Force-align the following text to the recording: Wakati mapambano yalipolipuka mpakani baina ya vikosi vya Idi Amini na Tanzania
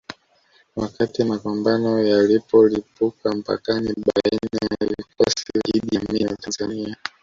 Wakati 0.75 1.23
mapambano 1.23 2.03
yalipolipuka 2.03 3.31
mpakani 3.31 3.93
baina 4.05 4.59
ya 4.81 4.87
vikosi 4.87 5.43
vya 5.53 5.63
Idi 5.77 5.97
Amini 5.97 6.23
na 6.25 6.35
Tanzania 6.35 6.97